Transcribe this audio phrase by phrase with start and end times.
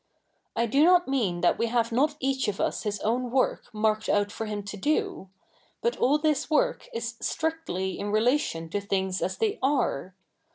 [0.55, 4.09] I do not mean that we have not each of us his own work marked
[4.09, 5.29] out for him to do;
[5.79, 10.15] but all this work is strictly in relation to things as they are.